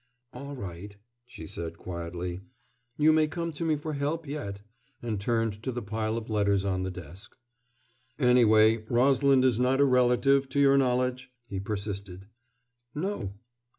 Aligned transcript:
"All 0.33 0.55
right," 0.55 0.95
she 1.27 1.45
said 1.45 1.77
quietly. 1.77 2.41
"You 2.97 3.13
may 3.13 3.27
come 3.27 3.53
to 3.53 3.63
me 3.63 3.75
for 3.75 3.93
help 3.93 4.25
yet" 4.25 4.61
and 4.99 5.21
turned 5.21 5.61
to 5.61 5.71
the 5.71 5.83
pile 5.83 6.17
of 6.17 6.27
letters 6.27 6.65
on 6.65 6.81
the 6.81 6.89
desk. 6.89 7.37
"Anyway, 8.17 8.77
Rosalind 8.89 9.45
is 9.45 9.59
not 9.59 9.79
a 9.79 9.85
relative, 9.85 10.49
to 10.49 10.59
your 10.59 10.75
knowledge?" 10.75 11.31
he 11.45 11.59
persisted. 11.59 12.25
"No." 12.95 13.35